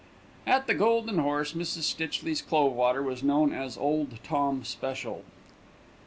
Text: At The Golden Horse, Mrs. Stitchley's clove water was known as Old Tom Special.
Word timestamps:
At 0.47 0.65
The 0.65 0.73
Golden 0.73 1.19
Horse, 1.19 1.53
Mrs. 1.53 1.83
Stitchley's 1.83 2.41
clove 2.41 2.71
water 2.73 3.03
was 3.03 3.21
known 3.21 3.53
as 3.53 3.77
Old 3.77 4.17
Tom 4.23 4.63
Special. 4.63 5.23